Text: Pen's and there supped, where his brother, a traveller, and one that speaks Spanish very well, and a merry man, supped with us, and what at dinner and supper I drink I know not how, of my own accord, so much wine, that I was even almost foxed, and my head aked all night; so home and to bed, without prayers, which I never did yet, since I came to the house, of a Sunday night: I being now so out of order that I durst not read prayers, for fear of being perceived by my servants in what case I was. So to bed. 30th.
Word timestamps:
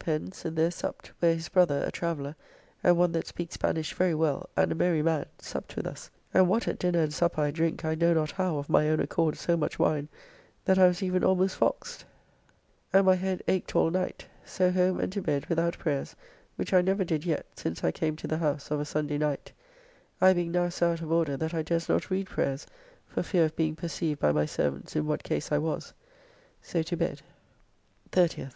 Pen's 0.00 0.44
and 0.44 0.54
there 0.56 0.70
supped, 0.70 1.10
where 1.18 1.34
his 1.34 1.48
brother, 1.48 1.82
a 1.84 1.90
traveller, 1.90 2.36
and 2.84 2.96
one 2.96 3.10
that 3.10 3.26
speaks 3.26 3.54
Spanish 3.54 3.92
very 3.94 4.14
well, 4.14 4.48
and 4.56 4.70
a 4.70 4.74
merry 4.76 5.02
man, 5.02 5.26
supped 5.40 5.74
with 5.74 5.88
us, 5.88 6.08
and 6.32 6.48
what 6.48 6.68
at 6.68 6.78
dinner 6.78 7.00
and 7.02 7.12
supper 7.12 7.40
I 7.40 7.50
drink 7.50 7.84
I 7.84 7.96
know 7.96 8.14
not 8.14 8.30
how, 8.30 8.58
of 8.58 8.68
my 8.68 8.88
own 8.88 9.00
accord, 9.00 9.36
so 9.36 9.56
much 9.56 9.76
wine, 9.76 10.08
that 10.64 10.78
I 10.78 10.86
was 10.86 11.02
even 11.02 11.24
almost 11.24 11.56
foxed, 11.56 12.04
and 12.92 13.06
my 13.06 13.16
head 13.16 13.42
aked 13.48 13.74
all 13.74 13.90
night; 13.90 14.24
so 14.44 14.70
home 14.70 15.00
and 15.00 15.12
to 15.14 15.20
bed, 15.20 15.46
without 15.46 15.76
prayers, 15.78 16.14
which 16.54 16.72
I 16.72 16.80
never 16.80 17.02
did 17.02 17.24
yet, 17.24 17.46
since 17.56 17.82
I 17.82 17.90
came 17.90 18.14
to 18.18 18.28
the 18.28 18.38
house, 18.38 18.70
of 18.70 18.78
a 18.78 18.84
Sunday 18.84 19.18
night: 19.18 19.50
I 20.20 20.32
being 20.32 20.52
now 20.52 20.68
so 20.68 20.92
out 20.92 21.00
of 21.00 21.10
order 21.10 21.36
that 21.36 21.54
I 21.54 21.62
durst 21.62 21.88
not 21.88 22.08
read 22.08 22.28
prayers, 22.28 22.68
for 23.08 23.24
fear 23.24 23.46
of 23.46 23.56
being 23.56 23.74
perceived 23.74 24.20
by 24.20 24.30
my 24.30 24.46
servants 24.46 24.94
in 24.94 25.06
what 25.06 25.24
case 25.24 25.50
I 25.50 25.58
was. 25.58 25.92
So 26.62 26.82
to 26.82 26.96
bed. 26.96 27.22
30th. 28.12 28.54